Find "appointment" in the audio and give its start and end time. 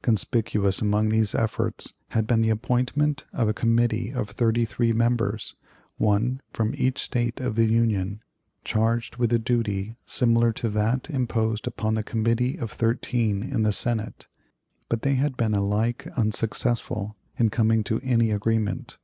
2.50-3.24